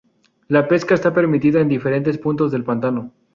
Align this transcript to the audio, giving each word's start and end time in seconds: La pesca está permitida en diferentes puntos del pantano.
La 0.47 0.67
pesca 0.67 0.95
está 0.95 1.13
permitida 1.13 1.59
en 1.61 1.67
diferentes 1.69 2.17
puntos 2.17 2.51
del 2.51 2.63
pantano. 2.63 3.13